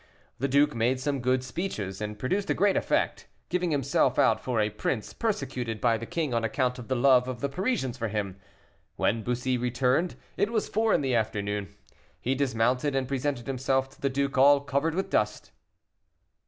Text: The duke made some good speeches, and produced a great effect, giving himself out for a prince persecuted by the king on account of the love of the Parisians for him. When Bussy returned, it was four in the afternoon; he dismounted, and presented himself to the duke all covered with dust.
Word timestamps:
The 0.39 0.47
duke 0.47 0.73
made 0.73 0.99
some 0.99 1.19
good 1.19 1.43
speeches, 1.43 2.01
and 2.01 2.17
produced 2.17 2.49
a 2.49 2.55
great 2.55 2.75
effect, 2.75 3.27
giving 3.49 3.69
himself 3.69 4.17
out 4.17 4.41
for 4.43 4.59
a 4.59 4.71
prince 4.71 5.13
persecuted 5.13 5.79
by 5.79 5.99
the 5.99 6.07
king 6.07 6.33
on 6.33 6.43
account 6.43 6.79
of 6.79 6.87
the 6.87 6.95
love 6.95 7.27
of 7.27 7.39
the 7.39 7.47
Parisians 7.49 7.97
for 7.99 8.07
him. 8.07 8.37
When 8.95 9.21
Bussy 9.21 9.59
returned, 9.59 10.15
it 10.37 10.51
was 10.51 10.67
four 10.67 10.91
in 10.95 11.01
the 11.01 11.13
afternoon; 11.13 11.75
he 12.19 12.33
dismounted, 12.33 12.95
and 12.95 13.07
presented 13.07 13.45
himself 13.45 13.89
to 13.91 14.01
the 14.01 14.09
duke 14.09 14.39
all 14.39 14.61
covered 14.61 14.95
with 14.95 15.11
dust. 15.11 15.51